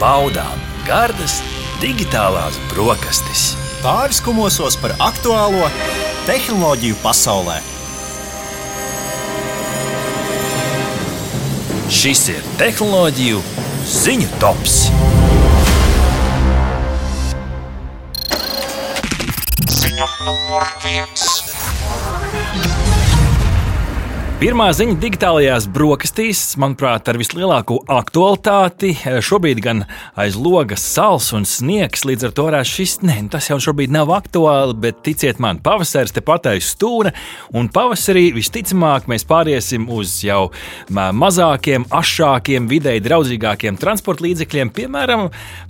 [0.00, 1.40] baudām gardas
[1.80, 3.50] digitālās brokastis.
[3.84, 5.68] Pāris kumosos par aktuālo
[6.28, 7.58] tehnoloģiju pasaulē.
[12.00, 13.42] Šis ir tehnoloģiju
[13.90, 14.78] ziņu tops.
[19.80, 21.39] Ziņa numur viens.
[24.40, 28.94] Pirmā ziņa digitālajās brokastīs, manuprāt, ar vislielāko aktualitāti.
[29.20, 29.82] Šobrīd gan
[30.16, 33.92] aiz logas sals un sniegs, līdz ar to varētu šis, ne, nu, tas jau šobrīd
[33.92, 37.12] nav aktuāli, bet ticiet man, pavasaris te pateiks stūra,
[37.52, 40.46] un pavasarī visticamāk mēs pāriesim uz jau
[40.88, 45.26] mazākiem, ašākiem, vidēji draudzīgākiem transporta līdzekļiem, piemēram,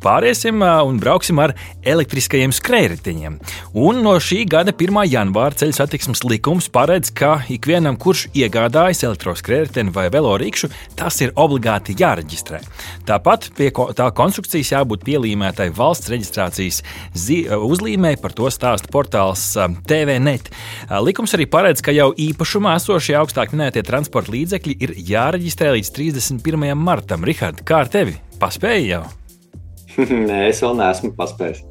[0.07, 3.43] pāriesim un brauksim ar elektriskajiem skrējriteņiem.
[3.83, 5.03] Un no šī gada 1.
[5.11, 11.33] janvāra ceļu satiksmes likums paredz, ka ikvienam, kurš iegādājas iegādājas elektroskrējēju vai velorīkšu, tas ir
[11.41, 12.61] obligāti jāreģistrē.
[13.09, 16.83] Tāpat pie tā konstrukcijas jābūt pielīmētai valsts reģistrācijas
[17.57, 19.47] uzlīmē, par to stāsta portāls
[19.89, 20.51] TVNet.
[21.05, 26.75] Likums arī paredz, ka jau īpašumā esošie augstāk minētie transporta līdzekļi ir jāreģistrē līdz 31.
[26.77, 27.25] martam.
[27.27, 28.19] Rihard, kā ar tevi?
[28.41, 29.20] Paspēji jau!
[30.31, 31.63] Nē, es vēl neesmu paspējis.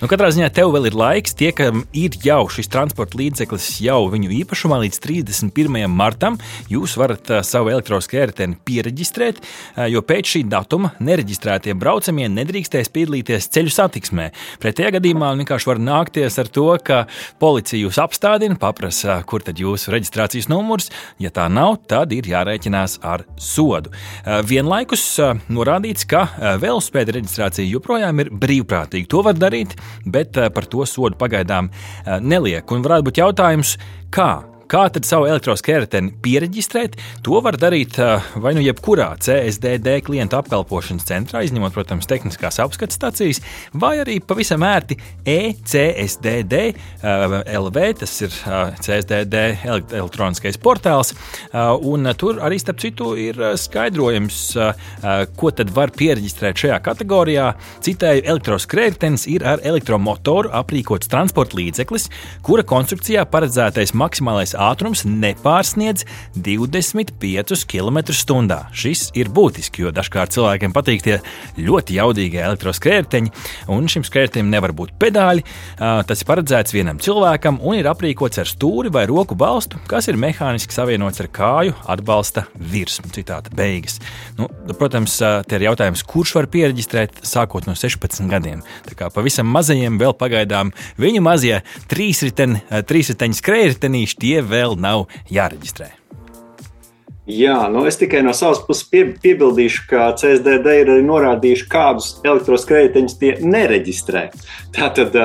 [0.00, 1.34] Nu, katrā ziņā tev vēl ir laiks.
[1.36, 5.78] Tie, kam ir jau šis transporta līdzeklis, jau viņu īpašumā līdz 31.
[5.92, 6.38] martam,
[6.72, 13.74] jūs varat savu elektroskērteni pieregistrēt, uh, jo pēc šī datuma nereģistrētie braucamie nedrīkstēs piedalīties ceļu
[13.74, 14.30] satiksmē.
[14.62, 17.04] Pretējā gadījumā vienkārši var nākties ar to, ka
[17.42, 20.90] policija jūs apstādina, paprasa, kur tad jūsu reģistrācijas numurs.
[21.22, 23.92] Ja tā nav, tad ir jārēķinās ar sodu.
[24.48, 25.04] Vienlaikus
[25.52, 26.26] norādīts, ka
[26.62, 29.08] velospēda reģistrācija joprojām ir brīvprātīgi.
[29.12, 32.70] To var darīt, bet eh, par to sodu pagaidām eh, neliek.
[32.72, 33.76] Un varētu būt jautājums,
[34.14, 34.30] kā
[34.66, 36.96] Kā tad savu elektroskēreteni pieregistrēt?
[37.22, 38.00] To var darīt
[38.42, 43.38] vai nu jebkurā CSDD klienta apkalpošanas centrā, izņemot, protams, tehniskās apskates stācijas,
[43.78, 44.96] vai arī pavisam ērti
[45.30, 46.58] ECSDD
[47.06, 51.14] LV, tas ir CSDD elektroniskais portāls,
[51.86, 54.40] un tur arī, starp citu, ir skaidrojums,
[55.38, 57.52] ko tad var pieregistrēt šajā kategorijā.
[57.86, 62.10] Citēju, elektroskēretenis ir ar elektromotoru aprīkots transporta līdzeklis,
[62.42, 68.58] kura konstrukcijā paredzētais maksimālais ātrums nepārsniedz 25 km/h.
[68.76, 71.18] Šis ir būtiski, jo dažkārt cilvēkiem patīk tie
[71.60, 73.30] ļoti jaudīgie elektroskrējēji,
[73.72, 75.44] un šim skrējējam nevar būt pedāļi.
[75.78, 80.18] Tas ir paredzēts vienam cilvēkam un ir aprīkots ar stūri vai roku balstu, kas ir
[80.20, 83.12] mehāniski savienots ar kāju atbalsta virsmu.
[83.16, 84.00] Citāta beigas.
[84.38, 88.64] Nu, protams, te ir jautājums, kurš var pieregistrēt sākot no 16 gadiem.
[88.88, 91.60] Tā kā pavisam mazajiem vēl pagaidām viņu mazie
[91.92, 93.78] trīsriteņi, trīsriteņi skrējēji,
[94.20, 95.92] tie vēl nav jāreģistrē.
[97.26, 102.12] Jā, nu es tikai no savas puses pie, piebildīšu, ka CSDD ir arī norādījuši, kādus
[102.22, 104.22] elektroskrējējiņus tie nereģistrē.
[104.76, 105.18] Tātad,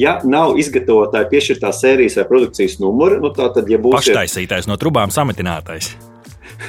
[0.00, 5.12] ja nav izgatavotāja piešķirtā sērijas vai produkcijas numura, nu tad, ja būs paštaisītais no trubām
[5.12, 5.92] sametinātais.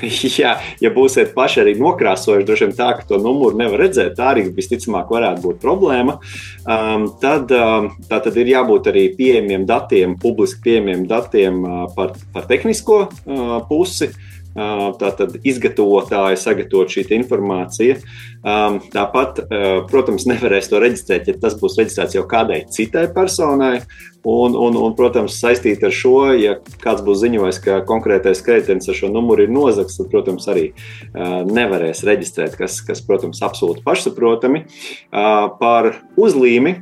[0.39, 4.31] Jā, ja būsiet paši arī nokrāsojuši, droši vien tā, ka to numuru nevar redzēt, tā
[4.33, 6.19] arī visticamāk varētu būt problēma.
[6.65, 12.15] Um, tad, um, tā tad ir jābūt arī pieejamiem datiem, publiski pieejamiem datiem uh, par,
[12.33, 14.11] par tehnisko uh, pusi.
[14.55, 17.97] Uh, tātad izgatavotāji sagatavot šī informācija.
[17.97, 23.79] Um, tāpat, uh, protams, nevarēs to reģistrēt, ja tas būs reģistrēts jau kādai citai personai.
[24.25, 28.97] Un, un, un, protams, saistīti ar šo, ja kāds būs ziņojis, ka konkrētais kreditors ar
[28.97, 34.65] šo numuru ir nozagts, tad, protams, arī uh, nevarēs reģistrēt, kas, kas protams, absolūti pašsaprotami.
[34.65, 36.79] Uh, par uzlīmi,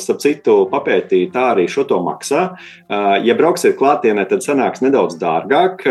[0.00, 2.42] starp citu, papētīja, tā arī šo to maksā.
[2.88, 5.84] Ja brauksiet klātienē, tad sanāks nedaudz dārgāk.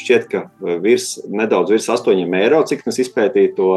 [0.00, 0.42] Šķiet, ka
[0.82, 3.70] virs, nedaudz virs 8 eiro, cik mēs izpētīju to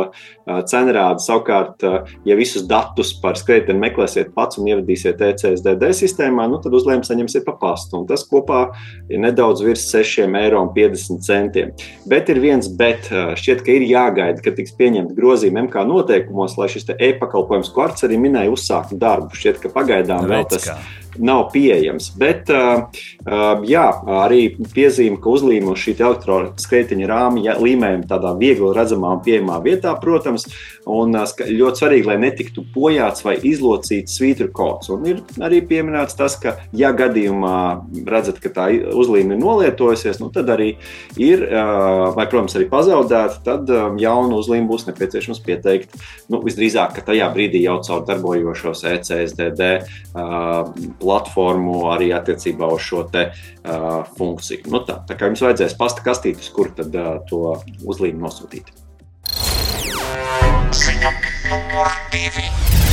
[0.71, 1.23] cenu rādu.
[1.23, 1.83] Savukārt,
[2.27, 7.45] ja visus datus par kreditiem meklēsiet pats un ievadīsiet ECSDD sistēmā, nu, tad uzlēmums saņemsiet
[7.47, 8.01] pa pastu.
[8.01, 8.67] Un tas kopā
[9.09, 10.65] ir nedaudz virs 6,50 eiro.
[12.09, 13.09] Bet ir viens bet.
[13.11, 18.05] Šķiet, ka ir jāgaida, kad tiks pieņemti grozījumi MK noteikumos, lai šis e-pakalpojums, ko Arts
[18.07, 19.33] arī minēja, uzsāktu darbu.
[19.37, 20.85] Šķiet, ka pagaidām vēl tas ir
[21.21, 22.09] nav pieejams.
[22.19, 22.49] Bet,
[23.69, 23.85] jā,
[24.25, 24.41] arī
[24.75, 30.47] piezīme, ka uzlīmuma šī elektroskreitiņa rāmja līmējuma tādā viegli redzamā un pieejamā vietā, protams,
[30.85, 34.91] un ļoti svarīgi, lai netiktu bojāts vai izlocīts svītru kods.
[34.93, 37.55] Un ir arī pieminēts tas, ka, ja gadījumā
[38.05, 40.75] redzat, ka tā uzlīme ir nolietojusies, nu, tad arī
[41.21, 41.43] ir,
[42.15, 45.97] vai, protams, arī pazaudēta, tad jaunu uzlīmu būs nepieciešams pieteikt.
[46.29, 49.71] Nu, visdrīzāk, ka tajā brīdī jau caur darbojošos ECSDD
[51.01, 53.27] platformu arī attiecībā uz šo te,
[54.19, 54.69] funkciju.
[54.69, 56.93] Nu, tā, tā kā jums vajadzēs pasta kastītes, kur tad
[57.29, 57.45] to
[57.85, 58.84] uzlīmi nosūtīt.
[60.75, 61.11] Ziņa
[61.49, 62.84] numur divi.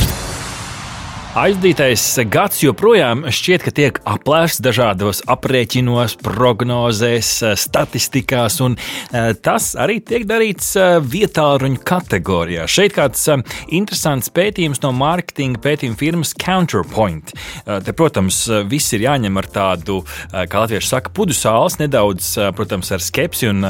[1.32, 9.96] Aizdītais gads joprojām šķiet, ka tiek aplēsts dažādos aprēķinos, prognozēs, statistikās, un e, tas arī
[10.04, 12.66] tiek darīts e, vietāluņu kategorijā.
[12.68, 13.38] Šeit kāds e,
[13.72, 17.32] interesants pētījums no mārketinga pētījuma firmas Counterpoint.
[17.64, 23.00] Te, protams, viss ir jāņem ar tādu, kā latvieši saka, pudu sāls, nedaudz, protams, ar
[23.00, 23.64] skepsi un,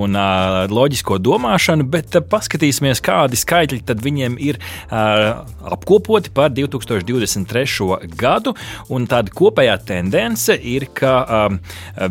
[0.00, 0.18] un
[0.72, 7.01] loģisko domāšanu, bet paskatīsimies, kādi skaitļi tad viņiem ir apkopoti par 2000.
[7.06, 8.08] 2023.
[8.18, 8.54] gadu.
[9.12, 11.58] Tāda kopējā tendence ir, ka um,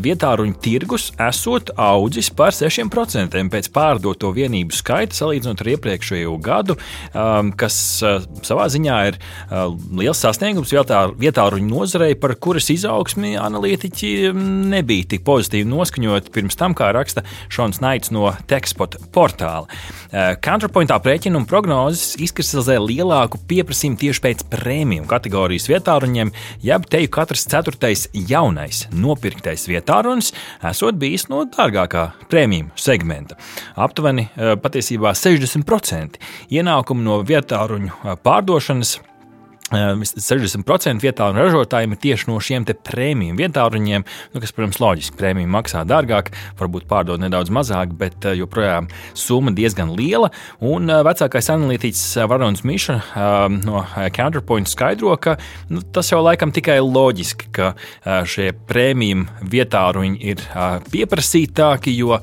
[0.04, 6.78] vietāruņu tirgus esot audzis par 6% pēc pārdoto vienību skaita, salīdzinot ar iepriekšējo gadu,
[7.14, 10.74] um, kas uh, savā ziņā ir uh, liels sasniegums
[11.22, 17.26] vietāruņu nozarei, par kuras izaugsmi analītiķi um, nebija tik pozitīvi noskaņoti pirms tam, kā raksta
[17.52, 19.68] Šons Naits no Techspot portāla.
[20.12, 26.31] Uh, Counterpointā prēķina un prognozes izkristalizē lielāku pieprasījumu tieši pēc prēmijas prēmiju kategorijas vietāruņiem,
[26.66, 30.31] jeb teju katrs ceturtais jaunais nopirktais vietārunis
[30.72, 33.38] esot bijis no dārgākā prēmiju segmenta.
[33.78, 36.18] Aptuveni eh, patiesībā 60%
[36.50, 38.98] ienākumu no vietāruņu eh, pārdošanas
[39.72, 45.84] 60% vietālu ražotājiem ir tieši no šiem prēmiju vietāluņiem, nu, kas, protams, loģiski prēmiju maksā
[45.88, 50.32] dārgāk, varbūt pārdod nedaudz mazāk, bet joprojām summa diezgan liela.
[50.60, 53.00] Un vecākais analītiķis Varons Miša
[53.64, 53.86] no
[54.16, 55.38] Counterpoint skaidro, ka
[55.72, 57.74] nu, tas jau laikam tikai loģiski, ka
[58.28, 60.44] šie prēmiju vietāluņi ir
[60.92, 62.20] pieprasītāki, jo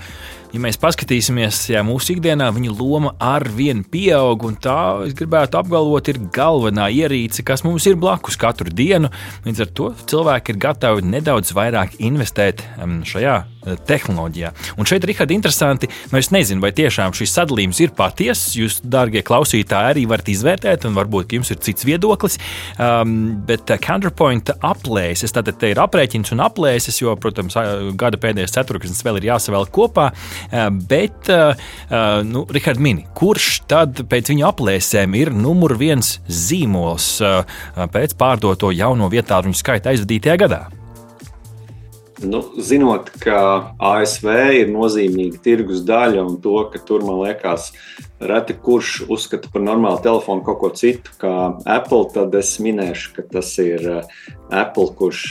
[0.52, 4.78] ja mēs paskatīsimies, ja mūsu ikdienā viņa loma ar vienu pieaug, un tā,
[5.08, 9.12] es gribētu apgalvot, ir galvenā ierīce, kas mums ir blakus katru dienu.
[9.46, 12.64] Līdz ar to cilvēki ir gatavi nedaudz vairāk investēt
[13.08, 13.42] šajā
[13.88, 14.52] tehnoloģijā.
[14.78, 18.54] Un šeit, Rihard, interesanti, nu es nezinu, vai tiešām šis sadalījums ir patiess.
[18.58, 22.38] Jūs, dārgie klausītāji, arī varat izvērtēt, un varbūt jums ir cits viedoklis.
[22.78, 27.56] Um, bet uh, Counterpoint aplēses, tātad te ir aprēķins un aplēses, jo, protams,
[27.98, 30.10] gada pēdējais ceturksnis vēl ir jāsavēl kopā.
[30.50, 31.54] Eh, bet, eh,
[31.90, 37.08] eh, nu, Rihards Mini, kurš tad pēc viņa aplēsēm ir numur viens zīmols
[37.92, 40.77] pēc pārdoto jauno vietālu skaita aizvadītajā gadā?
[42.18, 43.38] Nu, zinot, ka
[43.78, 44.26] ASV
[44.58, 47.70] ir nozīmīga tirgus daļa un to, ka tur, man liekas,
[48.20, 51.34] reti kurš uzskata par normālu telefonu kaut ko citu, kā
[51.68, 53.84] Apple, tad es minēšu, ka tas ir
[54.48, 55.22] Apple, kurš,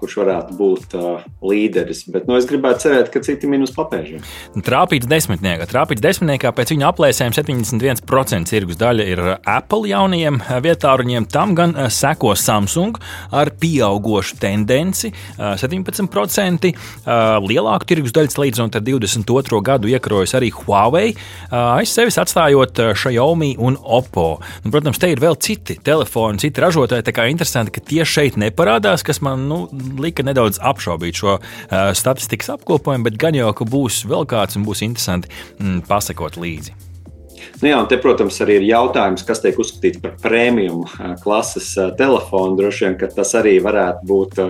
[0.00, 0.96] kurš varētu būt
[1.44, 2.06] līderis.
[2.12, 4.24] Bet nu, es gribētu cerēt, ka citi minus papēžiem.
[4.64, 5.68] Trāpīts desmitniekā.
[5.70, 11.28] Trāpīts desmitniekā pēc viņa aplēsēm 71% tirgus daļa ir Apple jaunajiem vietāruņiem.
[11.32, 12.96] Tam gan seko Samsung
[13.36, 16.72] ar pieaugošu tendenci 17%.
[17.46, 19.62] Lielāku tirgus daļu salīdzinot ar 22.
[19.68, 21.12] gadu iekarojas arī Huawei.
[21.52, 24.26] Aiz sevis atstājot Xiaomi un Oppo.
[24.64, 27.06] Nu, protams, te ir vēl citi telefoni, citi ražotāji.
[27.06, 29.64] Tā kā interesanti, ka tieši šeit ne neparādās, kas man nu,
[30.00, 34.66] lika nedaudz apšaubīt šo uh, statistikas apkopojumu, bet gan jau, ka būs vēl kāds un
[34.66, 36.85] būs interesanti mm, pasakot līdzi.
[37.62, 40.84] Nu jā, te, protams, arī ir jautājums, kas tiek uzskatīts par premium
[41.22, 42.56] klases telefonu.
[42.58, 44.40] Droši vien, tas arī varētu būt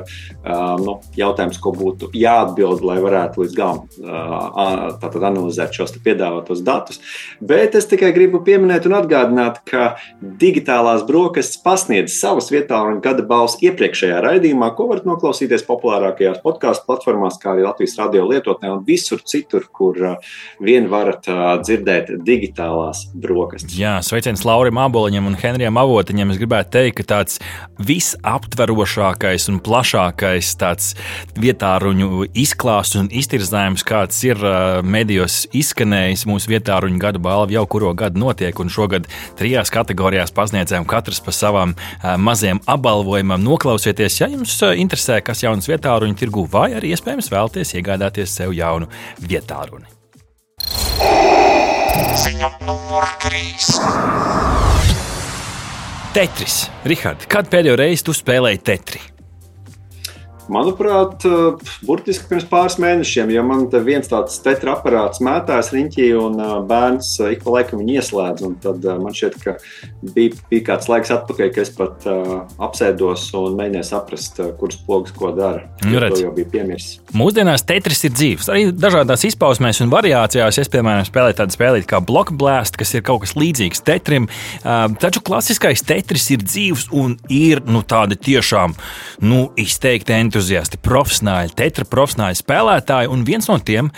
[0.82, 3.84] nu, jautājums, ko būtu jāatbild, lai varētu līdz galam
[5.26, 7.00] analizēt šos piedāvātos datus.
[7.40, 13.24] Bet es tikai gribu pieminēt un atgādināt, ka digitālās brokastis pasniedz savas vietā un gada
[13.26, 18.84] balss iepriekšējā raidījumā, ko varat noklausīties populārākajās podkāstu platformās, kā arī Latvijas radio lietotnē un
[18.86, 20.18] visur citur, kur
[20.62, 21.26] vien varat
[21.62, 23.76] dzirdēt digitālās garās brokastis.
[23.78, 26.30] Jā, sveiciens Laurim Aboliņam un Henrijam Avotiņam.
[26.30, 27.40] Es gribētu teikt, ka tāds
[27.78, 30.94] visaptverošākais un plašākais tāds
[31.36, 37.92] vietāruņu izklāsts un iztirzājums, kāds ir uh, medijos izskanējis, mūsu vietāruņu gada balva jau kuro
[37.94, 43.42] gadu notiek, un šogad trijās kategorijās pasniedzējām katrs pa savām uh, maziem apbalvojumam.
[43.42, 48.56] Noklausieties, ja jums uh, interesē, kas jaunas vietāruņu tirgu, vai arī iespējams vēlties iegādāties sev
[48.56, 48.90] jaunu
[49.20, 49.96] vietāruņu.
[51.96, 53.36] Ziņa numur 3.
[56.16, 56.56] Tetris.
[56.88, 59.00] Rihards, kad pēdējo reizi tu spēlēji Tetri?
[60.52, 66.06] Manuprāt, eh, burtiski pirms pāris mēnešiem, ja man te viens tāds tetra aparāts mētājs riņķī
[66.20, 69.56] un eh, bērns eh, ik pa laikam viņu ieslēdz, tad man šķiet, ka
[70.14, 75.14] bija, bija kāds laiks atpakaļ, ka es pat uh, apsēdos un mēģināju saprast, kuras pogas
[75.16, 75.66] ko dara.
[75.84, 77.00] Nu, to jau bija piemirsis.
[77.16, 78.48] Mūsdienās tetris ir dzīves.
[78.52, 80.60] Arī dažādās izpausmēs un variācijās.
[80.62, 84.28] Es, piemēram, spēlēju tādu spēli kā Block Blast, kas ir kaut kas līdzīgs tetrim.
[84.62, 88.76] Uh, taču klasiskais tetris ir dzīves un ir nu, tāda tiešām
[89.26, 93.88] nu, izteikti entuziasma entuziasti, profesionāļi, tetra profesionāļi spēlētāji, un viens no tiem,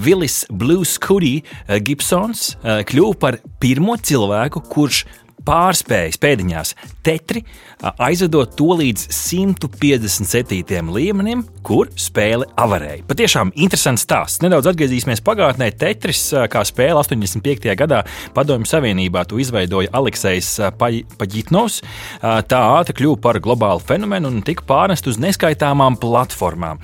[0.00, 1.42] Vilnis Blues Cuddy
[1.84, 2.54] Gibsons,
[2.88, 5.02] kļuva par pirmo cilvēku, kurš
[5.44, 6.72] pārspējis pēdiņās
[7.04, 7.42] tetri,
[7.82, 10.90] aizvedot to līdz 157.
[10.94, 13.02] līmenim, kur spēle avarēja.
[13.10, 14.42] Patiešām interesants stāsts.
[14.42, 15.70] Nedaudz atgriezīsimies pagātnē.
[15.78, 17.74] Tetris kā spēle 85.
[17.78, 18.02] gadā
[18.34, 21.80] Padomju Savienībā to izveidoja Aleksis Paģitnovs.
[22.22, 26.82] Tā ātri kļuva par globālu fenomenu un tika pārnest uz neskaitāmām platformām.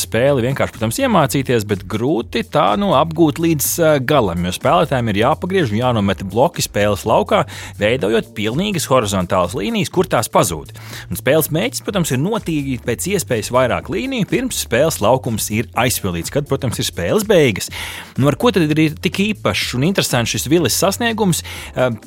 [0.00, 3.70] Spēli vienkārši, protams, iemācīties, bet grūti tā nu apgūt līdz
[4.08, 7.44] galam, jo spēlētājiem ir jāpagriež un jānomet bloki spēles laukā,
[7.80, 10.74] veidojot pilnīgas horizontālas līnijas, kur tās pazūd.
[11.08, 16.32] Un spēles mērķis, protams, ir notīrīt pēc iespējas vairāk līniju, pirms spēles laukums ir aizpildīts,
[16.34, 17.70] kad, protams, ir spēles beigas.
[18.18, 21.44] Nu, ar ko tad ir tik īpašs un interesants šis vilis sasniegums?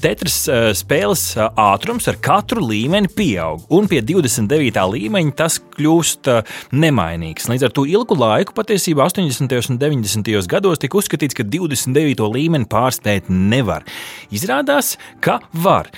[0.03, 0.43] Tetris
[0.79, 4.83] spēles ātrums ar katru līmeni pieaug, un pie 29.
[4.93, 6.29] līmeņa tas kļūst
[6.75, 7.47] nemainīgs.
[7.51, 9.71] Līdz ar to ilgu laiku, patiesībā 80.
[9.71, 10.47] un 90.
[10.51, 12.25] gados, tika uzskatīts, ka 29.
[12.33, 13.85] līmeni pārspēt nevar.
[14.33, 15.91] Izrādās, ka var.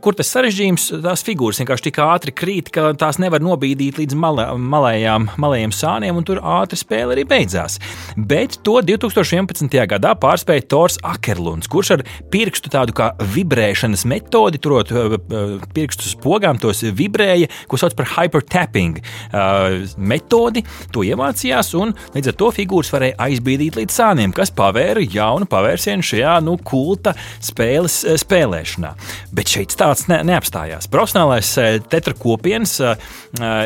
[0.00, 4.46] Kur tas sarežģījums, tās figūras vienkārši tik ātri krīt, ka tās nevar nobīdīt līdz mala,
[4.54, 7.78] malējām, malējiem sāniem, un tur ātri spēle arī beidzās.
[8.16, 9.74] Bet to 2011.
[9.90, 16.14] gadā pārspēja Tors Akerlunds, kurš ar pirkstu tādu kā vibrēšanas metodi, turot uh, uh, pirkstus
[16.20, 20.64] pogām, tos vibrēja, ko sauc par hypertapping uh, metodi.
[20.94, 26.04] To iemācījās, un līdz ar to figūras varēja aizbīdīt līdz sāniem, kas pavēra jaunu pavērsienu
[26.04, 28.94] šajā nu, kulta spēles spēlēšanā.
[29.34, 30.88] Bet šeit tāds ne, neapstājās.
[30.92, 31.50] Profesionālais
[31.90, 32.76] tetra kopienas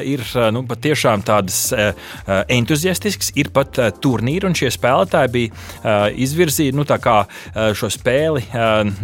[0.04, 0.24] ir
[0.54, 1.60] nu, patiešām tādas
[2.48, 6.86] entuziastisks, ir pat turnīri, un šie spēlētāji bija izvirzīti nu,
[7.78, 8.44] šo spēli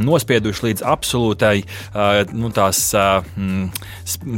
[0.04, 1.56] nospieduši līdz absolūtai
[2.34, 2.82] nu, tās,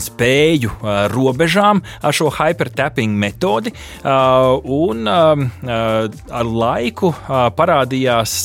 [0.06, 0.72] spēju
[1.14, 3.72] robežām ar šo hypertapping metodi.
[4.06, 7.12] Un ar laiku
[7.58, 8.36] parādījās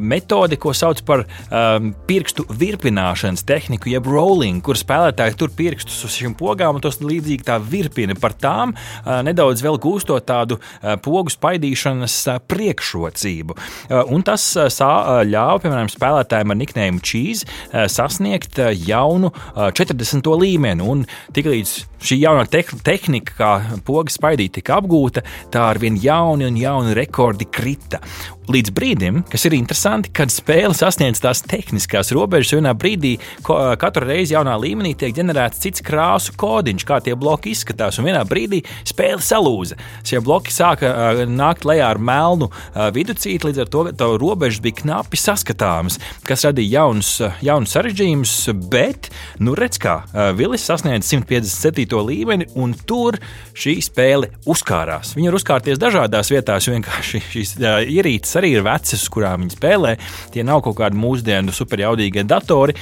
[0.00, 1.24] metode, ko sauc par
[2.08, 7.46] pirkstu virpināšanas tehniku, jeb rolling, kur spēlētāji tur pirkstus uz šīm pogām un tos līdzīgi
[7.46, 8.74] tā virpina par tām,
[9.26, 10.58] nedaudz vēl gūstot tādu
[11.04, 12.16] pogu spaidīšanas
[12.50, 13.56] priekšrocību.
[14.14, 20.32] Un tas ļāva, piemēram, spēlētājiem ar niknējumu Cheese sasniegt jaunu 40.
[20.42, 20.84] līmeni.
[20.88, 21.04] Un
[21.36, 21.74] tiklīdz
[22.08, 23.52] šī jaunā te tehnika, kā
[23.86, 28.02] pogas spaidīt, tika apgūta, tā ar vien jauni un jauni rekordi krita.
[28.48, 33.10] Līdz brīdim, kas ir interesanti, kad spēle sasniedz tās tehniskās robežas, vienā brīdī
[33.44, 38.22] katru reizi jaunā līmenī tiek ģenerēts cits krāsu kodiņš, kā tie bloki izskatās, un vienā
[38.24, 39.76] brīdī spēle salūza.
[40.00, 42.48] Šie bloki sāka nākt lejā ar melnu
[42.96, 47.12] viducīti, līdz ar to tā robežas bija knapi saskatāmas, kas radīja jaunus,
[47.44, 48.34] jaunus sarežģījumus,
[48.72, 49.10] bet,
[49.44, 49.98] nu redz kā,
[50.40, 52.00] Vilis sasniedz 157.
[52.00, 53.20] līmeni, un tur
[53.52, 55.12] šī spēle uzkārās.
[55.20, 59.94] Viņa var uzkārties dažādās vietās, vienkārši šīs ierīces arī ir vecas, kurām viņi spēlē.
[60.34, 62.76] Tie nav kaut kādi mūsdienu superjaudīgie datori,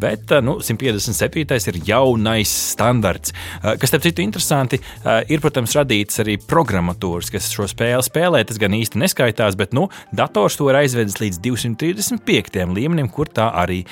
[0.00, 1.70] bet nu, 157.
[1.72, 3.34] ir jaunais standarts.
[3.62, 4.80] Kas, starp citu, interesanti,
[5.28, 8.44] ir, protams, radīts arī programmatūras, kas šo spēli spēlē.
[8.48, 12.62] Tas gan īsti neskaitās, bet nu, dators to ir aizvedis līdz 235.
[12.74, 13.84] līmenim, kur tā arī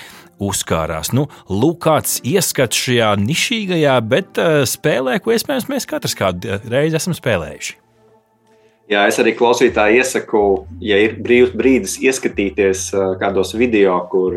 [0.42, 1.12] uzkārās.
[1.16, 7.00] Nu, lūk, kāds ieskats šajā nišīgajā, bet uh, spēlē, ko iespējams mēs katrs kādu reizi
[7.00, 7.85] esam spēlējuši.
[8.86, 10.40] Jā, es arī klausītāju iesaku,
[10.78, 12.84] ja ir brīvs brīdis, ieskatīties
[13.18, 14.36] kādos video, kur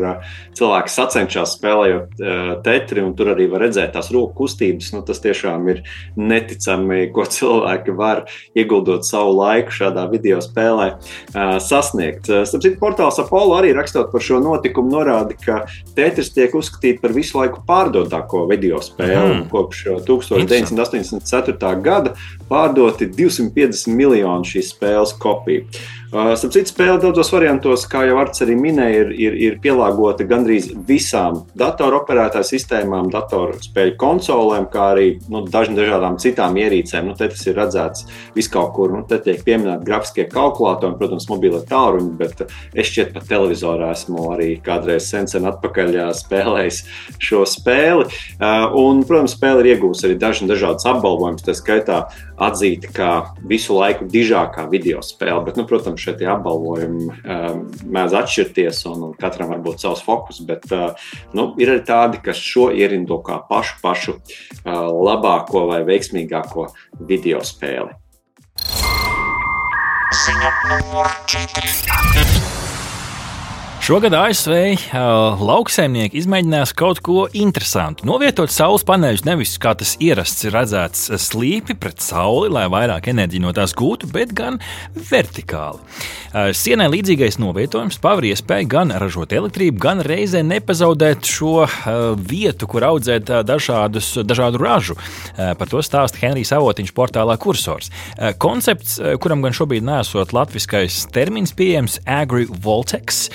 [0.58, 2.22] cilvēki sacenšas spēlējot
[2.66, 4.88] tetri, un tur arī var redzēt tās roku kustības.
[4.96, 5.84] Nu, tas tiešām ir
[6.18, 8.24] neticami, ko cilvēki var
[8.58, 10.88] ieguldot savu laiku šādā video spēlē
[11.62, 12.26] sasniegt.
[12.26, 15.62] Starp citu, portāls Apollo arī rakstot par šo notikumu, norāda, ka
[15.94, 19.44] tetris tiek uzskatīts par visu laiku pārdotāko video spēli.
[19.44, 19.48] Mm.
[19.54, 21.74] Kopš 1984.
[21.86, 22.18] gada
[22.50, 25.64] pārdoti 250 miljoni šīs spēles kopija.
[26.10, 30.24] Uh, starp citu, spēle daudzos variantos, kā jau Arts arī minēja, ir, ir, ir pielāgota
[30.26, 37.06] gandrīz visām datoropērētāju sistēmām, datorspēļu konsolēm, kā arī nu, dažām dažādām citām ierīcēm.
[37.06, 38.90] Nu, te tas ir redzēts viskaur kur.
[38.90, 42.42] Nu, te tiek pieminēti grafiskie kalkulatori, protams, mobile tālruņi, bet
[42.74, 46.82] es šķiet pat televizorā esmu arī kādreiz sen, sen atpakaļ spēlējis
[47.22, 48.08] šo spēli.
[48.40, 52.02] Uh, un, protams, spēle ir iegūsta arī dažas dažādas apbalvojumus, tā skaitā
[52.40, 53.14] atzīta kā
[53.46, 55.44] visu laiku dižākā video spēle.
[55.46, 57.64] Bet, nu, protams, šie apbalvojumi um,
[57.96, 60.40] mēdz atšķirties, un, un katram var būt savs fokus.
[60.46, 60.92] Bet uh,
[61.36, 66.70] nu, ir arī tādi, kas šo ierindo kā pašu, pašu uh, labāko vai veiksmīgāko
[67.08, 67.96] video spēli.
[70.20, 72.59] Ziņa numur 4.
[73.90, 78.04] Šogad ASV uh, lauksaimnieki izmēģinās kaut ko interesantu.
[78.06, 83.50] Novietot saules paneļus nevis kā tas ierasts redzēts slīpi pret sauli, lai vairāk enerģiju no
[83.56, 84.60] tās gūtu, bet gan
[84.94, 85.82] vertikāli.
[85.82, 92.70] Uh, sienai līdzīgais novietojums paver iespēju gan ražot elektrību, gan reizē nepazaudēt šo uh, vietu,
[92.70, 94.94] kur audzēt dažādus, dažādu ražu.
[95.34, 97.90] Par to stāsta Henrijs Avotiņš portālā Kursors.
[98.38, 103.26] Koncepts, kuram gan šobrīd nesot latviskais termins pieejams, agri-voltex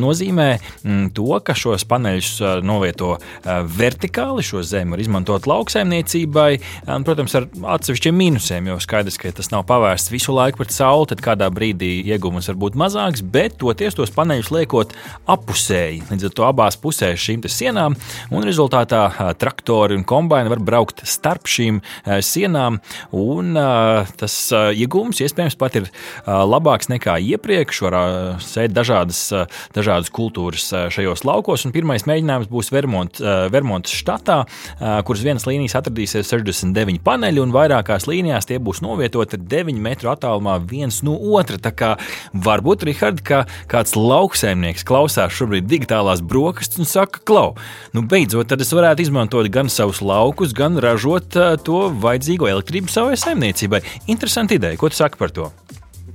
[0.00, 4.44] nozīmē mm, to, ka šos paneļus novieto vertikāli.
[4.46, 6.50] Šo zemi var izmantot lauksaimniecībai,
[7.06, 11.22] protams, ar atsevišķiem mīnusiem, jo skaidrs, ka tas nav pavērsts visu laiku pret sauli, tad
[11.24, 14.94] kādā brīdī iegūms var būt mazāks, bet toties tos paneļus liekot
[15.30, 16.04] apusēji.
[16.12, 17.96] Līdz ar to abās pusēs šīm sienām,
[18.34, 21.80] un rezultātā traktori un kombaini var braukt starp šīm
[22.24, 22.80] sienām,
[23.16, 23.58] un
[24.20, 25.88] tas iegūms iespējams pat ir
[26.26, 27.82] labāks nekā iepriekš.
[27.86, 27.96] Var
[28.44, 29.22] sēt dažādas
[29.88, 31.66] dažādas kultūras šajos laukos.
[31.72, 33.20] Pirmais mēģinājums būs Vermont,
[33.52, 34.42] Vermontas štatā,
[35.06, 40.58] kuras vienas līnijas atradīsies 69 paneļi, un vairākās līnijās tie būs novietoti 9 metru attālumā
[40.68, 41.58] viens no otra.
[41.62, 41.92] Tā kā
[42.34, 47.54] varbūt, Rihard, ka kāds lauksaimnieks klausās šobrīd digitālās brokastis un saka, klau,
[47.96, 53.16] nu beidzot, tad es varētu izmantot gan savus laukus, gan ražot to vajadzīgo elektrību savai
[53.20, 53.82] saimniecībai.
[54.08, 55.50] Interesanti ideja, ko tu saki par to?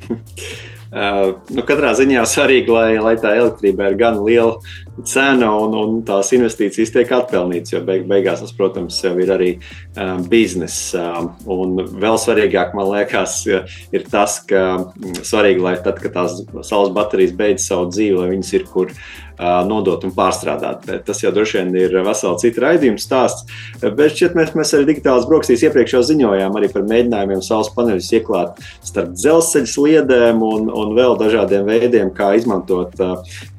[0.94, 4.60] Uh, nu, katrā ziņā svarīgi, lai, lai tā elektrība ir gan liela
[5.02, 7.74] cena un, un tās investīcijas tiek atpelnītas.
[7.74, 11.08] Jo beig, beigās tas, protams, ir arī uh, biznesa.
[11.24, 16.40] Uh, un vēl svarīgāk, man liekas, ir tas, ka mm, svarīgi, lai tad, kad tās
[16.68, 18.94] saules baterijas beidz savu dzīvi, lai viņas ir kur
[19.40, 20.86] nodot un pārstrādāt.
[20.88, 23.48] Bet tas jau droši vien ir vesela cita raidījuma stāsts.
[23.82, 28.62] Bet šķiet, mēs, mēs arī digitālās brokastīs iepriekš jau ziņojām par mēģinājumiem saules paneļus ieklāt
[28.86, 32.96] starp dzelzceļa sliedēm un, un vēl dažādiem veidiem, kā izmantot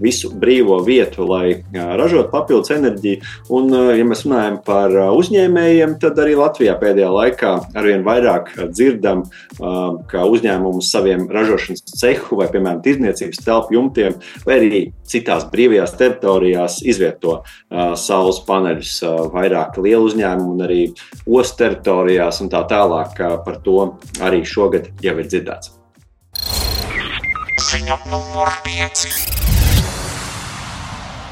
[0.03, 3.23] visu brīvo vietu, lai ražotu papildus enerģiju.
[3.54, 9.25] Un, ja mēs runājam par uzņēmējiem, tad arī Latvijā pēdējā laikā arvien vairāk dzirdam,
[10.11, 16.81] ka uzņēmumus saviem ražošanas cehu vai, piemēram, tirdzniecības telpu jumtiem vai arī citās brīvajās teritorijās
[16.87, 18.96] izvieto uh, saules paneļus.
[19.05, 20.81] Uh, vairāk lielu uzņēmumu un arī
[21.27, 23.18] ostas teritorijās un tā tālāk.
[23.18, 23.79] Uh, par to
[24.25, 25.75] arī šogad jau ir dzirdēts.
[27.64, 29.54] Ziņa numur 5.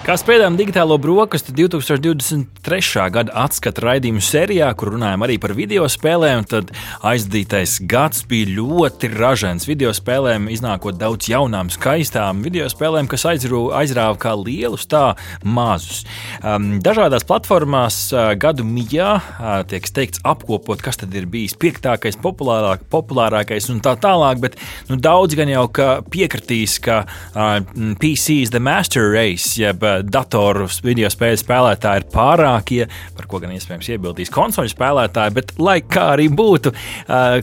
[0.02, 3.02] Kā spēļām digitālo brokastu 2023.
[3.14, 6.72] gada atskatu raidījumu sērijā, kur runājam arī par video spēlēm, tad
[7.06, 9.68] aizdītais gads bija ļoti ražants.
[9.70, 15.04] Video spēlēm iznākot daudz jaunām, skaistām video spēlēm, kas aizrū, aizrāva kā lielus, tā
[15.46, 16.02] mazus.
[16.42, 22.18] Um, dažādās platformās uh, gadu mijā uh, tiek teikts apkopot, kas tad ir bijis piektākais,
[22.26, 24.58] populārāk, populārākais un tā tālāk, bet
[24.90, 25.68] nu, daudz gan jau
[26.10, 27.62] piekritīs, ka uh,
[28.02, 32.80] PC is the master race, jeb datoru video spēļu spēlētāji ir pārākie,
[33.16, 35.36] par ko gan iespējams iebildīs konsoļu spēlētāji.
[35.36, 36.72] Bet, lai kā arī būtu,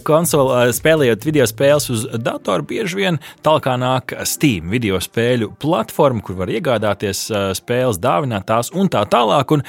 [0.08, 6.40] konsoli spēlējot video spēles uz datoru, bieži vien tālāk nāk Steam video spēļu platforma, kur
[6.40, 7.26] var iegādāties
[7.60, 9.54] spēles, dāvināt tās un tā tālāk.
[9.56, 9.64] Un,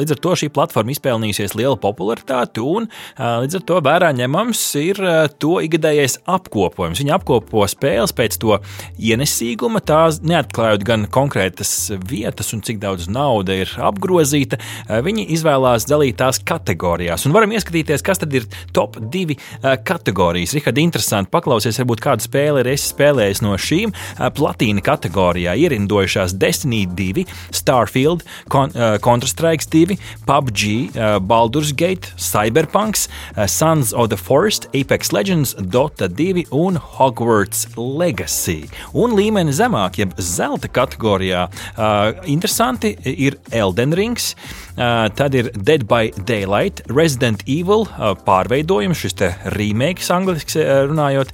[0.00, 5.02] līdz ar to šī platforma izpelnījusies lielu popularitāti, un līdz ar to vērā ņemams ir
[5.42, 7.00] to ikgadējais apkopojums.
[7.02, 8.58] Viņi apkopo spēles pēc to
[8.98, 15.86] ienesīguma, tās neatklājot gan konkrētas vietas un cik daudz nauda ir apgrozīta, eh, viņi izvēlās
[15.90, 17.26] dalīt tās kategorijās.
[17.26, 20.54] Un varam ieskatīties, kas tad ir top divi eh, kategorijas.
[20.54, 25.56] Rihard, interesanti paklausies, varbūt kādu spēli ir spēlējis no šīm eh, platīna kategorijā.
[25.60, 30.94] Ierindojušās Destiny 2, Starfield, Counter-Strike 2, PUBG,
[31.26, 33.08] Baldur's Gate, Cyberpunks,
[33.46, 38.68] Sons of the Forest, Apex Legends, Dota 2 un Hogwarts Legacy.
[38.92, 41.46] Un līmeni zemāk, jeb zelta kategorijā,
[41.80, 44.34] Uh, interesanti ir Elden Rings,
[44.76, 47.86] tad ir Dead by Daylight, Resident Evil
[48.26, 49.16] pārveidojums, šis
[49.54, 51.32] remakes angļuiski uh, runājot,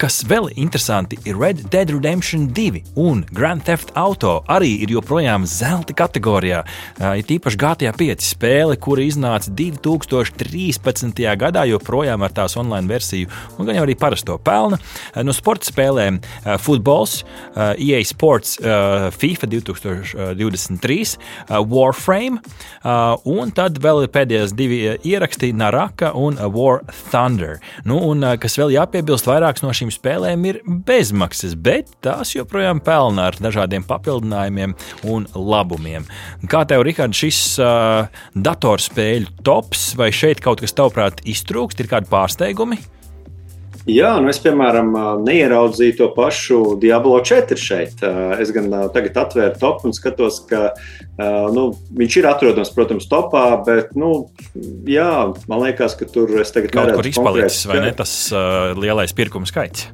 [0.00, 5.46] kas vēl interesanti ir Red Dead Redemption 2 un Grand Theft Auto arī ir joprojām
[5.48, 6.62] zelta kategorijā.
[7.02, 11.22] Ir tīpaši GTA 5 spēle, kura iznāca 2013.
[11.38, 14.80] gadā, joprojām ar tās online versiju, un gan jau arī parasto pelna.
[15.12, 16.20] Uh, no sporta spēlēm
[16.62, 17.20] futbols,
[17.56, 20.32] EA Sports, FIFA 2000.
[20.34, 22.40] 2023, uh, Warframe,
[23.28, 27.58] un tad vēl ir pēdējās divi uh, ieraksti, Naraka un War Thunder.
[27.88, 33.30] Nu, un, kas vēl jāpiebilst, vairākas no šīm spēlēm ir bezmaksas, bet tās joprojām pelna
[33.30, 34.76] ar dažādiem papildinājumiem
[35.12, 36.08] un labumiem.
[36.50, 42.10] Kā tev, Rihard, šis uh, datorspēļu tops, vai šeit kaut kas tavuprāt iztrūkst, ir kādi
[42.12, 42.80] pārsteigumi?
[43.90, 44.92] Jā, nu es, piemēram,
[45.26, 48.04] neieraudzīju to pašu Diablo 4 šeit.
[48.38, 50.68] Es gan tagad atvēru topu un skatos, ka
[51.18, 51.66] nu,
[51.98, 54.30] viņš ir atrodams, protams, topā, bet, nu,
[54.88, 59.12] jā, man liekas, ka tur es tagad kaut kur izpalicis, vai ne, tas uh, lielais
[59.16, 59.90] pirkuma skaits.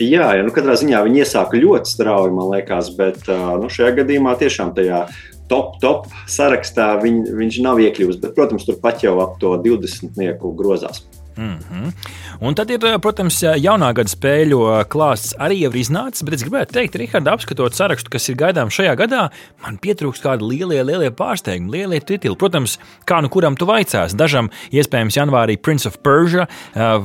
[0.00, 4.32] Jā, ja, nu, katrā ziņā viņi iesāka ļoti strauji, man liekas, bet nu, šajā gadījumā
[4.40, 5.02] tiešām tajā
[5.50, 8.20] top, top sarakstā viņ, viņš nav iekļuvis.
[8.22, 11.02] Bet, protams, tur pat jau ap to 20 nieku grozās.
[11.40, 11.92] Mm -hmm.
[12.40, 14.58] Un tad ir, protams, jaunā gada spēļu
[14.92, 18.76] klāsts arī jau ir iznācis, bet es gribētu teikt, Rihard, apskatot sarakstu, kas ir gaidāms
[18.76, 19.30] šajā gadā,
[19.64, 22.36] man pietrūkst kādi lielie, lielie pārsteigumi, lielie tituli.
[22.36, 26.46] Protams, kā nu kuram tu vaicās, dažam iespējams janvārī Prince of Persia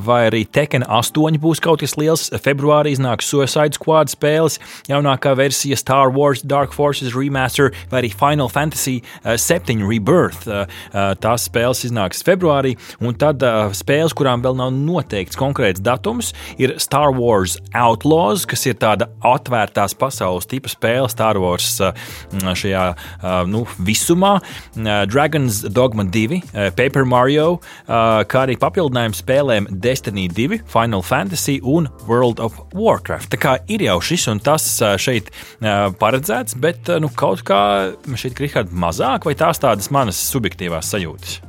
[0.04, 5.76] vai arī Tekken 8 būs kaut kas liels, februārī iznāks Suicide Squad spēles, jaunākā versija
[5.76, 10.44] Star Wars Dark Forces Remaster vai arī Final Fantasy 7 Rebirth.
[11.20, 13.40] Tās spēles iznāks februārī, un tad
[13.72, 19.94] spēles, kurām vēl nav noteikts konkrēts datums, ir Star Wars Outlaws, kas ir tāda atvērtās
[19.94, 21.94] pasaules tipa spēle Star Wars uh,
[22.34, 26.40] šajā uh, nu, visumā, uh, Dragon's Dogma 2,
[26.76, 33.30] Paper Mario, kā arī papildinājums spēlēm Destiny 2, Final Fantasy un World of Warcraft.
[33.34, 34.66] Tā kā ir jau šis un tas
[35.02, 35.30] šeit
[36.00, 37.60] paredzēts, bet nu, kaut kā
[38.18, 41.45] šeit ir mazāk, vai tās tādas manas subjektīvās sajūtas?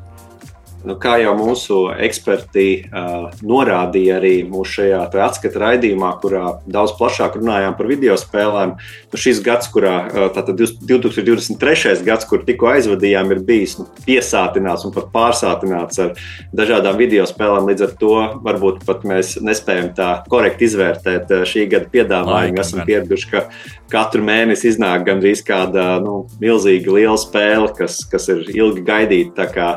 [0.85, 7.39] Nu, kā jau mūsu eksperti uh, norādīja arī mūsu šajā atskata raidījumā, kurā daudz plašāk
[7.39, 11.95] runājām par video spēlēm, nu, šis gads, kurā uh, tātad 2023.
[12.05, 16.13] gads, kur tikko aizvadījām, ir bijis nu, piesātināts un pat pārsātināts ar
[16.55, 17.71] dažādām video spēlēm.
[17.71, 18.13] Līdz ar to
[18.45, 22.61] varbūt pat mēs nespējam tā korekti izvērtēt šī gada piedāvājumu.
[22.61, 23.47] Esam pieraduši, ka
[23.91, 29.47] katru mēnesi iznāk gandrīz kāda nu, milzīga liela spēle, kas, kas ir ilgi gaidīta.
[29.53, 29.67] Kā,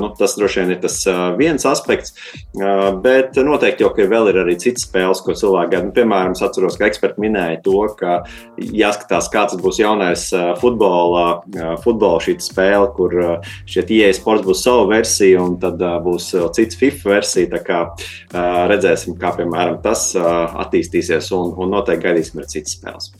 [0.00, 0.96] nu, tas droši vien ir tas
[1.38, 2.14] viens aspekts,
[3.04, 5.86] bet noteikti jau vēl ir arī citas spēles, ko cilvēki gaida.
[5.88, 8.18] Nu, piemēram, es atceros, ka eksperti minēja to, ka
[8.58, 10.28] jāskatās, kāds būs jaunais
[10.62, 11.26] futbola,
[11.84, 13.16] futbola šī spēle, kur
[13.68, 17.52] šie IE sports būs sava versija un tad būs cits FIFA versija.
[17.56, 17.80] Tā kā
[18.72, 23.12] redzēsim, kā piemēram tas attīstīsies un, un noteikti gaidīsim arī citas spēles.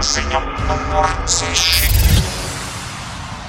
[0.00, 1.89] Ziņa numur 6.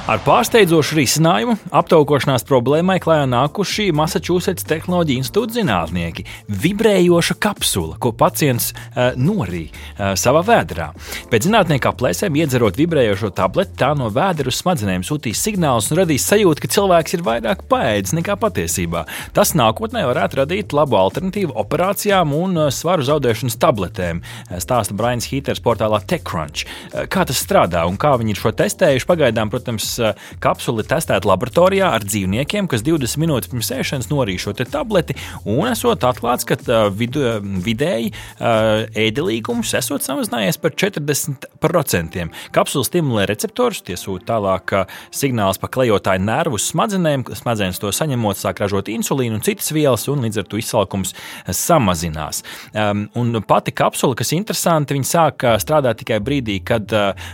[0.09, 6.23] Ar pārsteidzošu risinājumu aptaukošanās problēmai klājā nākuši Massachusetts Tehnoloģiju institūta zinātnieki-
[6.63, 10.87] vibrējoša kapsula, ko pacients uh, norīja uh, savā vēdā.
[11.29, 16.25] Pēc zinātnieku aplēsēm, iedzerot vibrējošo tableti, tā no vēdera uz smadzenēm sūtīs signālus un radīs
[16.25, 19.05] sajūtu, ka cilvēks ir vairāk paēdis nekā patiesībā.
[19.37, 24.25] Tas nākotnē varētu radīt labu alternatīvu operācijām un uh, svaru zaudēšanas tabletēm,
[24.57, 26.65] stāsta Brains Heaters portālā TechCrunch.
[27.05, 29.09] Kā tas strādā un kā viņi ir šo testējuši?
[29.13, 34.53] Pagaidām, protams, Eh, kapsula testēta laboratorijā ar dzīvniekiem, kas 20 minūtes pirms ēšanas norīja šo
[34.61, 35.15] tableti,
[35.49, 37.23] un esot atklāts, ka eh, vidu,
[37.65, 42.27] vidēji eh, ēdelīgums esot samazinājies par 40%.
[42.55, 44.75] Kapsula stimulē receptorus, tie sūta tālāk
[45.15, 50.23] signāls pa klejotāju nervu smadzenēm, smadzenes to saņemot, sāk ražot insulīnu un citas vielas, un
[50.25, 51.15] līdz ar to izsalkums
[51.47, 52.43] samazinās.
[52.73, 56.91] Ehm, un pati kapsula, kas ir interesanti, sāk strādāt tikai brīdī, kad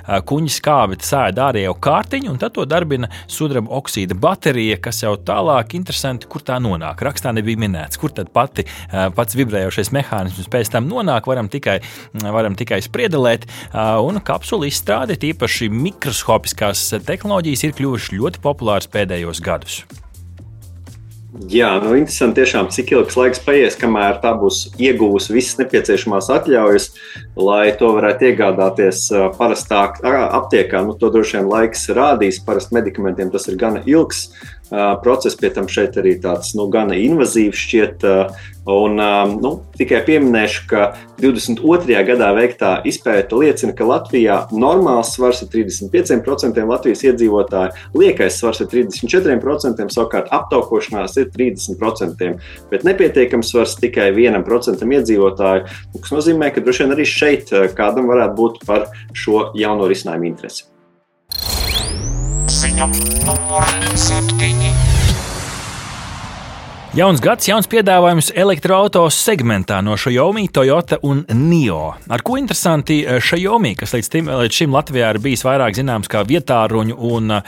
[0.08, 5.76] kuņģis skābi sēž ārējo kārtiņu, un tad to darbina sudraba oksīda baterija, kas jau tālāk
[5.78, 7.04] interesanti, kur tā nonāk.
[7.04, 11.80] Rakstā nebija minēts, kur tad pati, pats vibrējošais mehānisms pēc tam nonāk, varam tikai,
[12.24, 13.48] varam tikai spriedelēt.
[14.08, 19.82] Un kapsulu izstrāde, tīpaši mikroskopiskās tehnoloģijas, ir kļuvušas ļoti populāras pēdējos gadus.
[21.28, 26.86] Jā, nu, interesanti tiešām, cik ilgs laiks paies, kamēr tā būs ieguvusi visas nepieciešamās atļaujas,
[27.36, 29.02] lai to varētu iegādāties
[29.36, 29.84] parastā
[30.40, 30.86] aptiekā.
[30.88, 32.40] Nu, to droši vien laiks rādīs.
[32.48, 34.30] Parasti medikamentiem tas ir gana ilgs
[34.70, 38.08] process, pie tam šeit arī tāds nu, gana invazīvs šķiet.
[38.68, 39.00] Un,
[39.40, 40.82] nu, tikai pieminēšu, ka
[41.22, 42.02] 22.
[42.10, 48.68] gadā veiktā izpēta liecina, ka Latvijā normāls svars ir 35% Latvijas iedzīvotāju, liekais svars ir
[48.76, 52.32] 34%, savukārt aptaukošanās ir 30%,
[52.68, 55.68] bet nepietiekams svars tikai 1% iedzīvotāju,
[56.02, 60.68] kas nozīmē, ka droši vien arī šeit kādam varētu būt par šo jauno risinājumu interesi.
[62.78, 62.86] Ziņa
[63.26, 63.66] numur
[63.98, 64.97] septiņi.
[66.98, 71.94] Jauns gads, jauns piedāvājums elektroautorāta segmentā no Xiaomi, Toyota un NIO.
[72.10, 76.10] Ar ko interesanti eh, Xiaomi, kas līdz, tim, līdz šim Latvijā ir bijis vairāk zināms
[76.10, 77.44] kā vietāruņu un uh,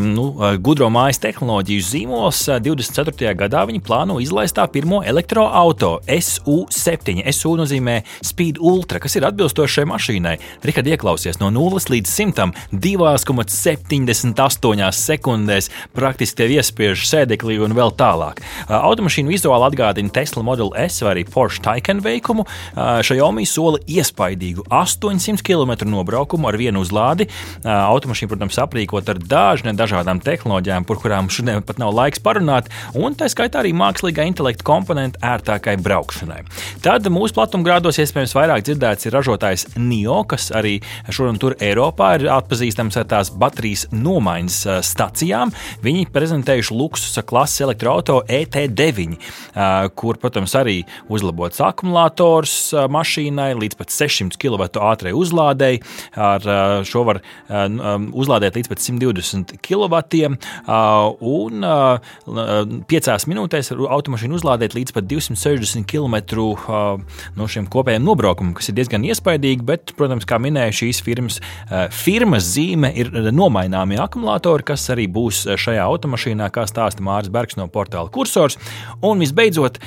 [0.00, 0.32] nu,
[0.64, 3.36] gudro mājas tehnoloģiju zīmols, 24.
[3.36, 7.20] gadā viņi plāno izlaist tā pirmo elektroautorātu SU7.
[7.28, 10.40] SU nozīmē Speed Ultra, kas ir atbilstošs šai mašīnai.
[10.64, 18.40] Rikard ieklausies no 0 līdz 100 2,78 sekundēs, praktiski tev iespiež sēdeklī un vēl tālāk.
[18.78, 22.44] Automašīna vizuāli atgādina Tesla Model S vai arī Porsche Taycan veikumu.
[22.76, 27.28] Xiaomi sola iespaidīgu 800 km nobraukumu ar vienu uzlādi.
[27.64, 33.16] Automašīna, protams, aprīkot ar dažne dažādām tehnoloģijām, par kurām šodien pat nav laiks parunāt, un
[33.18, 36.40] tā skaitā arī mākslīgā intelekta komponenta ērtākai braukšanai.
[36.84, 40.78] Tad mūsu platumgrādos iespējams vairāk dzirdēts ir ražotājs NIO, kas arī
[41.10, 45.52] šur un tur Eiropā ir atpazīstams ar tās baterijas nomaiņas stacijām.
[45.84, 48.24] Viņi prezentējuši luksusa klases elektroautorātu
[48.68, 49.16] ET9,
[49.98, 52.54] kur, protams, arī uzlabots akumulators
[52.92, 55.82] mašīnai līdz pat 600 kW ātrai uzlādēji.
[56.18, 56.44] Ar
[56.88, 60.02] šo var uzlādēt līdz pat 120 kW
[61.32, 61.68] un
[62.92, 66.16] 5 minūtēs automašīnu uzlādēt līdz pat 260 km
[67.38, 71.40] no šiem kopējiem nobraukumiem, kas ir diezgan iespaidīgi, bet, protams, kā minēju, šīs firmas,
[71.94, 77.68] firmas zīme ir nomaināmie akumulatori, kas arī būs šajā automašīnā, kā stāsta Mārcis Bergs no
[77.72, 78.12] portāla
[78.48, 78.58] Cursors.
[79.02, 79.78] Un visbeidzot,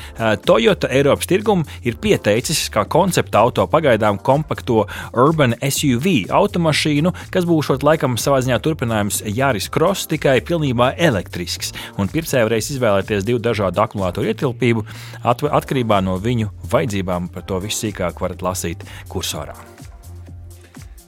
[0.46, 7.72] Toyota Eiropas tirgumu ir pieteicis kā koncepta auto pagaidām kompakto Urban SUV automašīnu, kas būs
[7.84, 11.74] laikam savā ziņā turpinājums Jāris Cross, tikai pilnībā elektrisks.
[11.98, 14.86] Un pircēji varēs izvēlēties divu dažādu akumulātoru ietilpību
[15.24, 17.32] atkarībā no viņu vajadzībām.
[17.32, 19.71] Par to visu sīkāk varat lasīt kursorā.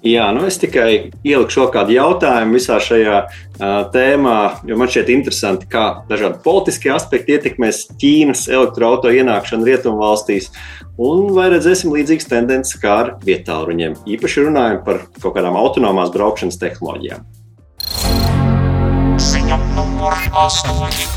[0.04, 5.70] Jā, nu es tikai ielikšu kādu jautājumu visā šajā uh, tēmā, jo man šķiet interesanti,
[5.72, 10.52] kā dažādi politiskie aspekti ietekmēs Ķīnas elektroautorāta ienākšanu rietumvalstīs.
[11.00, 13.96] Un vai redzēsim līdzīgas tendences kā ar vietāluņiem?
[14.18, 17.24] Īpaši runājot par kaut kādām autonomās braukšanas tehnoloģijām.
[19.24, 21.13] Ziņa numur 8.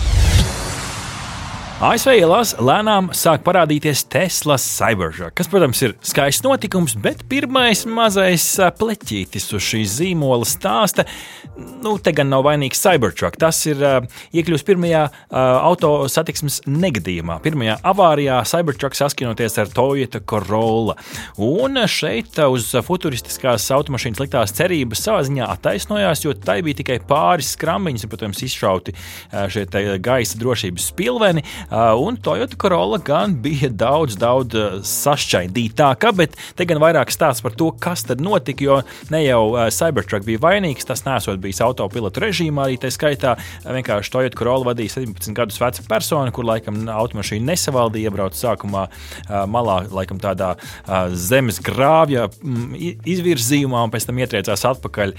[1.77, 8.47] ASV ielās lēnām sāk parādīties Tesla Cybertruck, kas, protams, ir skaists notikums, bet pirmais mazais
[8.79, 11.05] pleķītis uz šīs zīmola stāsta.
[11.85, 13.37] Nu, te gan nav vainīgs Cybertruck.
[13.41, 13.83] Tas ir
[14.33, 15.03] iekļuvis pirmajā
[15.37, 17.37] auto satiksmes negadījumā.
[17.45, 20.97] Pirmajā avārijā Cybertruck saskinoties ar Toyota Corolla.
[21.37, 27.53] Un šeit uz futuristiskās automašīnas liktās cerības savā ziņā attaisnojās, jo tai bija tikai pāris
[27.53, 28.97] skrambiņas, un, protams, izšauti
[29.53, 29.69] šie
[30.01, 31.45] gaisa drošības spilveni.
[31.71, 37.43] Uh, un Toyota Corolla gan bija daudz, daudz uh, sašķaidītāka, bet te gan vairāk stāsts
[37.43, 38.63] par to, kas tad notika.
[38.63, 38.77] Jo
[39.11, 44.13] ne jau uh, Cybertruck bija vainīgs, tas nesot bijis autopilotu režīmā, arī tā skaitā vienkārši
[44.15, 48.87] Toyota Corolla vadīja 17 gadus veca persona, kur laikam automašīna nesavaldīja, iebrauca sākumā
[49.51, 50.53] malā, laikam tādā
[51.19, 55.17] zemes grāvja mm, izvirzījumā, un pēc tam ietriecās atpakaļ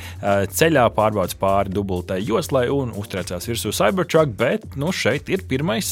[0.55, 5.91] ceļā, pārbaudas pāri dubultai joslai un uztriecās virsū Cybertruck, bet nu, šeit ir pirmais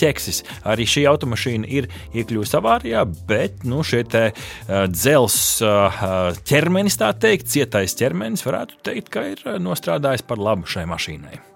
[0.00, 0.42] ķeksis.
[0.68, 6.02] Arī šī automašīna ir iekļuvusi avārijā, bet nu, šie te, uh, dzels uh,
[6.48, 11.51] ķermenis, tā teikt, cietais ķermenis, varētu teikt, ka ir nostrādājis par labu šai mašīnai.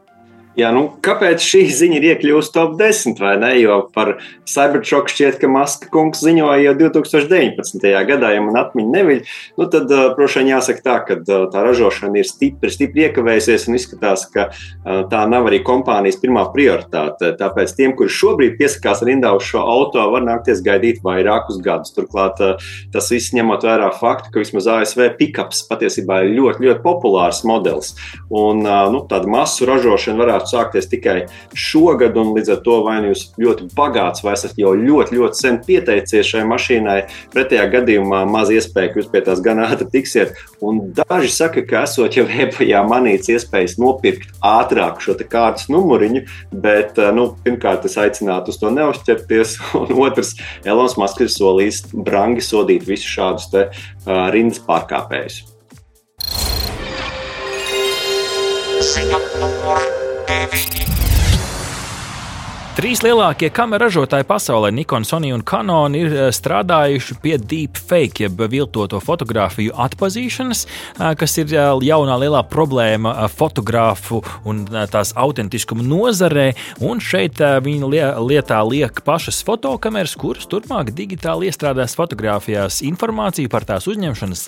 [0.56, 3.50] Jā, nu, kāpēc šī ziņa ir iekļuvusi top 10 vai ne?
[3.60, 4.14] Jo par
[4.48, 7.84] Cybertruck šķiet, ka Maska kungs ziņoja jau 2019.
[8.08, 9.20] gadā, ja man atmiņa neviļ.
[9.60, 14.46] Nu, tad, vien jāsaka tā, ka tā ražošana ir stipri, stipri iekavējusies un izskatās, ka
[15.12, 17.34] tā nav arī kompānijas pirmā prioritāte.
[17.36, 21.92] Tāpēc tiem, kuri šobrīd piesakās rindā uz šo auto, var nākties gaidīt vairākus gadus.
[21.96, 22.40] Turklāt
[22.96, 27.92] tas viss ņemot vērā faktu, ka vismaz ASV pikaps patiesībā ir ļoti, ļoti populārs modelis.
[28.32, 33.12] Un nu, tāda masu ražošana varētu varētu sākties tikai šogad, līdz ar to vai nu
[33.12, 37.06] jūs ļoti bagāts, vai esat jau ļoti, ļoti sen pieteicies šai mašīnai.
[37.32, 40.36] Pretējā gadījumā maz iespēja, ka jūs pie tās gan ātri tiksiet.
[40.60, 46.98] Un daži saka, ka esot jau epajā manīts iespējas nopirkt ātrāk šo kārtas numuriņu, bet
[47.16, 52.86] nu, pirmkārt es aicinātu uz to neuzķerties, un otrs, Elonas Masks ir solījis brangi sodīt
[52.86, 53.68] visus šādus te,
[54.06, 55.42] uh, rindas pārkāpējus.
[58.86, 59.55] Ziņa numur
[60.36, 60.85] Música
[62.76, 68.42] Trīs lielākie kameru ražotāji pasaulē, Nikon, Sony un Canon, ir eh, strādājuši pie deepfake, jeb
[68.52, 74.60] viltoto fotografiju atpazīšanas, eh, kas ir eh, jaunā lielā problēma fotogrāfu un
[74.92, 76.50] tās autentiskuma nozarē.
[76.84, 77.88] Un šeit viņi
[78.20, 84.44] lietā liek pašas fotokameras, kuras turpmāk digitāli iestrādās fotografijās informāciju par tās uzņemšanas,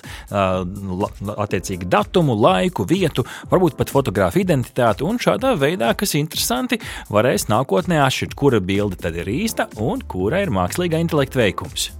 [1.33, 5.07] attiecīgi datumu, laiku, vietu, varbūt pat fotogrāfu identitāti.
[5.09, 6.77] Un šādā veidā, kas interesanti,
[7.09, 11.91] varēs nākotnē atšķirt, kura bilde tad ir īsta un kura ir mākslīgā intelekta veikums.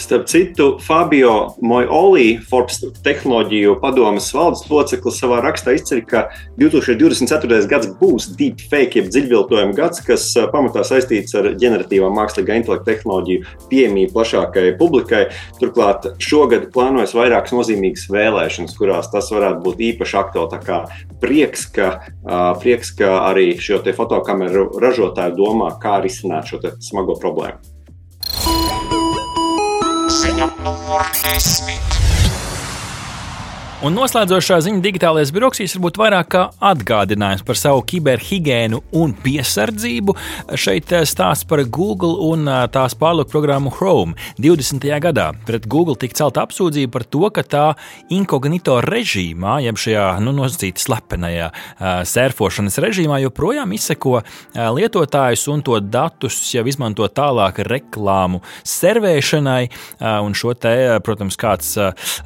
[0.00, 6.22] Starp citu, Fabio Mojoli, Forbes tehnoloģiju padomas valdes loceklis, savā rakstā izceļ, ka
[6.56, 7.58] 2024.
[7.68, 14.14] gads būs deepfake, jeb dziļviltojuma gads, kas pamatā saistīts ar ģeneratīvā mākslīgā intelekta tehnoloģiju pieejamību
[14.14, 15.26] plašākai publikai.
[15.60, 21.02] Turklāt šogad plānojas vairākas nozīmīgas vēlēšanas, kurās tas varētu būt īpaši aktuāli.
[21.20, 21.90] Prieks, ka,
[22.62, 27.79] prieks, ka arī šo fotokameru ražotāju domā, kā risināt šo smago problēmu.
[30.40, 31.99] Ziņa numur desmit.
[33.80, 40.12] Un noslēdzošā ziņa digitālais birokratīs varbūt vairāk kā atgādinājums par savu kiberhigiēnu un piesardzību.
[40.60, 44.18] Šeit eh, stāsts par Google un eh, tās pārlūku programmu Chrome.
[44.36, 44.84] 20.
[45.00, 47.62] gadā pret Google tika celta apsūdzība par to, ka tā
[48.12, 54.18] inkognito režīmā, jeb šajā nu, nosacīta slepenajā uh, sērfošanas režīmā, joprojām izseko
[54.76, 59.62] lietotājus un to datus jau izmanto tālāk reklāmu servēšanai.
[60.26, 61.76] Un šo te, protams, kāds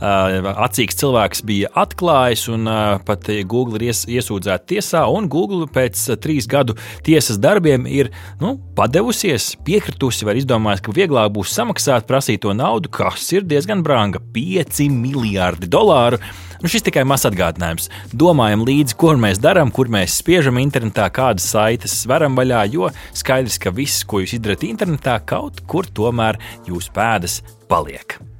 [0.03, 2.69] acīgs cilvēks bija atklājis, un
[3.07, 6.77] pat Google ir ies, iesūdzēta tiesā, un Google pēc trīs gadu
[7.07, 13.31] tiesas darbiem ir nu, padevusies, piekritusi, var izdomāt, ka vieglāk būs samaksāt prasīto naudu, kas
[13.37, 16.19] ir diezgan branga- 5 miljardi dolāru.
[16.63, 17.91] Nu, šis tikai mazs atgādinājums.
[18.09, 23.59] Domājam līdzi, ko mēs darām, kur mēs spiežam internetā, kādas saites varam vaļā, jo skaidrs,
[23.61, 28.34] ka viss, ko jūs izdarāt internetā, kaut kur tomēr jūsu pēdas paliek.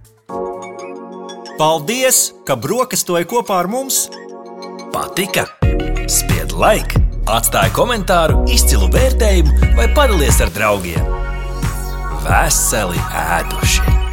[1.55, 4.09] Paldies, ka brokastoji kopā ar mums!
[4.91, 5.45] Patika!
[6.11, 6.99] Spied laiku,
[7.31, 11.13] atstāja komentāru, izcilu vērtējumu vai padalies ar draugiem!
[12.27, 14.04] Veseli ēdošie!